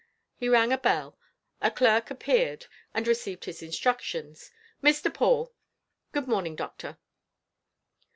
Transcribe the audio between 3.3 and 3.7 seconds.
his